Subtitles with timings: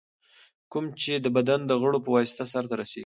[0.71, 2.99] کوم چي د بدن د غړو په واسطه سرته رسېږي.